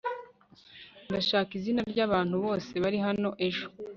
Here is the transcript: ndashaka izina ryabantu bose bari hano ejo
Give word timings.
ndashaka 1.07 1.51
izina 1.59 1.81
ryabantu 1.93 2.35
bose 2.45 2.73
bari 2.83 2.97
hano 3.05 3.29
ejo 3.47 3.65